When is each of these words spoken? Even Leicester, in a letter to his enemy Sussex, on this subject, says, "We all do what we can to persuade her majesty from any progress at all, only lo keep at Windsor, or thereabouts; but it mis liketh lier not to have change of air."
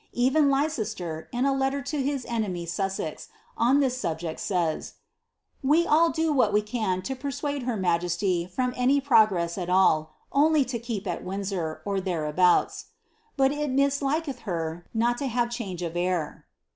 Even 0.13 0.49
Leicester, 0.49 1.29
in 1.31 1.45
a 1.45 1.53
letter 1.53 1.79
to 1.83 2.01
his 2.01 2.25
enemy 2.25 2.65
Sussex, 2.65 3.29
on 3.55 3.79
this 3.81 3.95
subject, 3.99 4.39
says, 4.39 4.95
"We 5.61 5.85
all 5.85 6.09
do 6.09 6.33
what 6.33 6.51
we 6.51 6.63
can 6.63 7.03
to 7.03 7.15
persuade 7.15 7.61
her 7.69 7.77
majesty 7.77 8.47
from 8.47 8.73
any 8.75 8.99
progress 8.99 9.59
at 9.59 9.69
all, 9.69 10.15
only 10.31 10.63
lo 10.63 10.79
keep 10.81 11.05
at 11.05 11.23
Windsor, 11.23 11.83
or 11.85 12.01
thereabouts; 12.01 12.85
but 13.37 13.51
it 13.51 13.69
mis 13.69 14.01
liketh 14.01 14.47
lier 14.47 14.87
not 14.91 15.19
to 15.19 15.27
have 15.27 15.51
change 15.51 15.83
of 15.83 15.95
air." 15.95 16.47